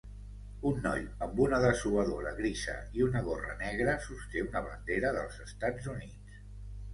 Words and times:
Un 0.67 0.77
noi 0.85 1.01
amb 1.25 1.41
un 1.47 1.51
dessuadora 1.65 2.31
grisa 2.39 2.77
i 3.01 3.05
una 3.09 3.21
gorra 3.27 3.53
negra 3.61 3.95
sosté 4.07 4.43
una 4.47 4.63
bandera 4.71 5.13
dels 5.19 5.39
Estats 5.47 5.93
Units. 5.95 6.43